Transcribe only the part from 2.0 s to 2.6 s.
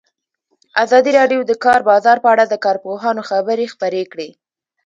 په اړه د